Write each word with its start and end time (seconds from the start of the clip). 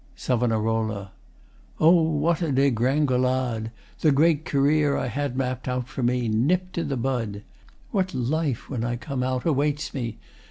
]SAV. 0.15 0.41
O, 0.51 1.11
what 1.91 2.41
a 2.41 2.51
degringolade! 2.51 3.69
The 3.99 4.11
great 4.11 4.45
career 4.45 4.97
I 4.97 5.05
had 5.05 5.37
mapp'd 5.37 5.69
out 5.69 5.87
for 5.87 6.01
me 6.01 6.27
Nipp'd 6.27 6.79
i' 6.79 6.81
the 6.81 6.97
bud. 6.97 7.43
What 7.91 8.11
life, 8.15 8.67
when 8.67 8.83
I 8.83 8.95
come 8.95 9.21
out, 9.21 9.45
Awaits 9.45 9.93
me? 9.93 10.17